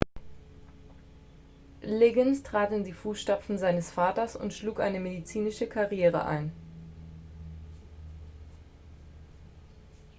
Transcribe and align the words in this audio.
liggins 1.83 2.41
trat 2.41 2.71
in 2.71 2.83
die 2.83 2.91
fußstapfen 2.91 3.59
seines 3.59 3.91
vaters 3.91 4.35
und 4.35 4.51
schlug 4.51 4.79
eine 4.79 4.99
medizinische 4.99 5.67
karriere 5.69 6.25
ein 6.25 6.51